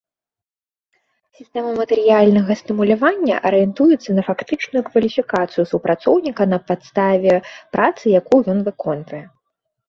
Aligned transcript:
Сістэма 1.39 1.71
матэрыяльнага 1.81 2.53
стымулявання 2.61 3.35
арыентуецца 3.49 4.09
на 4.21 4.23
фактычную 4.29 4.83
кваліфікацыю 4.89 5.63
супрацоўніка 5.73 6.43
на 6.55 6.59
падставе 6.73 7.35
працы, 7.77 8.03
якую 8.23 8.41
ён 8.57 8.67
выконвае. 8.73 9.23